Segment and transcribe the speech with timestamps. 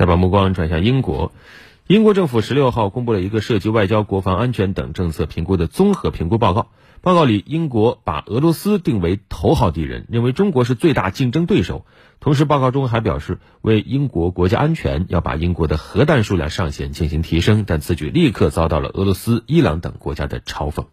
[0.00, 1.30] 再把目光转向英国，
[1.86, 6.68] 英国政府十六号公布了一个涉及外交、国防安全等政策评估的综合评估报告。
[7.02, 11.84] 报告里，英国把俄罗斯定为头号敌人，认为中国是最大竞争对手。
[12.18, 17.64] 同时，报告中还表示，为英国国家安全，要把英国的核弹数量上限进行提升。
[17.66, 20.86] 但此举立刻遭到了俄罗斯、伊朗等国家的嘲讽。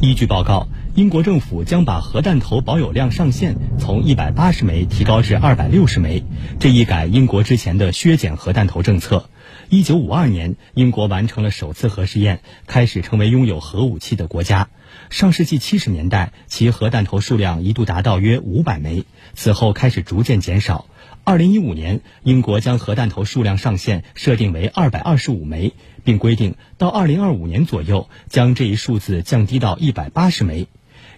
[0.00, 6.22] 依据报告，英国政府将把核弹头保有量上限从一百八十枚提高至二百六十枚，
[6.60, 9.28] 这一改英国之前的削减核弹头政策。
[9.70, 14.68] 一九五二年，英国完成了首次核试验，开始成为拥有核武器的国家。
[15.10, 19.04] 上世纪七十年代，其核弹头数量一度达到约五百枚，
[19.34, 20.86] 此后开始逐渐减少。
[21.24, 25.72] 二零一五年，英国将核弹头数量上限设定为二百二十五枚，
[26.04, 30.68] 并规定到二零二五年左右将这一数字降低到一百八十枚。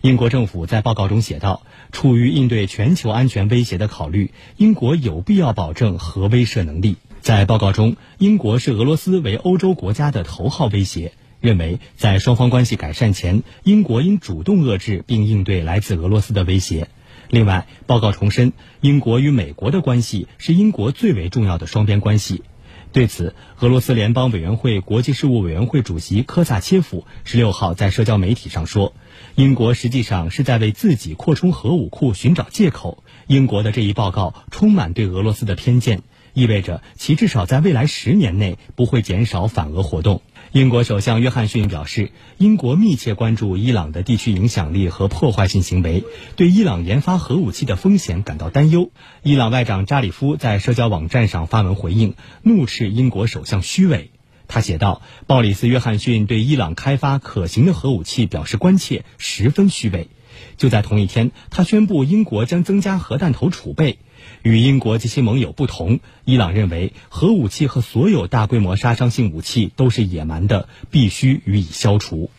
[0.00, 1.62] 英国政府在报告中写道
[1.92, 16.88] ：“出于应对全球安全威胁的考虑，英国有必要保证核威慑能力。”在报告中，英国视俄罗斯为欧洲国家的头号威胁，认为在双方关系改善前，英国应主动遏制并应对来自俄罗斯的威胁。
[17.30, 22.42] 另外，报告重申，英国与美国的关系是英国最为重要的双边关系。
[22.92, 28.94] 对此，俄罗斯联邦委员会国际事务委员会主席科萨切夫十六号在社交媒体上说
[29.36, 33.04] ：“英国实际上是在为自己扩充核武库寻找借口。
[33.28, 40.22] 英国的这一报告充满对俄罗斯的偏见。”意味着其至少在未来十年内不会减少反俄活动。
[40.52, 48.90] 英国首相约翰逊表示，英国密切关注伊朗的地区影响力和破坏性行为，对伊朗研发核武器的风险感到担忧。
[49.22, 54.10] 伊朗外长扎里夫在社交网站上发文回应，怒斥英国首相虚伪。
[54.48, 60.08] 他写道：“鲍里斯·约翰逊对伊朗开发可行的核武器表示关切，十分虚伪。”
[60.56, 63.98] 就在同一天，他宣布英国将增加核弹头储备。
[64.42, 72.30] 与英国及其盟友不同，伊朗认为核武器和所有大规模杀伤性武器都是野蛮的，必须予以消除。